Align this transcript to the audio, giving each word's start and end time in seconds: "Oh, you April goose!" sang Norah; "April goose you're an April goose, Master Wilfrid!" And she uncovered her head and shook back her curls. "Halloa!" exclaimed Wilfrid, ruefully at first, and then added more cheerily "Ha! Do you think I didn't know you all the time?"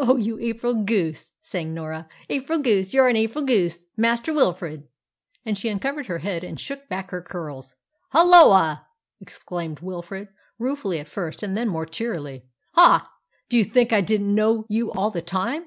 "Oh, 0.00 0.16
you 0.16 0.36
April 0.40 0.74
goose!" 0.82 1.30
sang 1.42 1.72
Norah; 1.72 2.08
"April 2.28 2.58
goose 2.58 2.92
you're 2.92 3.06
an 3.06 3.14
April 3.14 3.44
goose, 3.44 3.84
Master 3.96 4.34
Wilfrid!" 4.34 4.88
And 5.46 5.56
she 5.56 5.68
uncovered 5.68 6.06
her 6.06 6.18
head 6.18 6.42
and 6.42 6.58
shook 6.58 6.88
back 6.88 7.12
her 7.12 7.22
curls. 7.22 7.76
"Halloa!" 8.10 8.84
exclaimed 9.20 9.78
Wilfrid, 9.78 10.26
ruefully 10.58 10.98
at 10.98 11.06
first, 11.06 11.44
and 11.44 11.56
then 11.56 11.68
added 11.68 11.72
more 11.72 11.86
cheerily 11.86 12.46
"Ha! 12.72 13.08
Do 13.48 13.56
you 13.56 13.62
think 13.62 13.92
I 13.92 14.00
didn't 14.00 14.34
know 14.34 14.66
you 14.68 14.90
all 14.90 15.10
the 15.12 15.22
time?" 15.22 15.66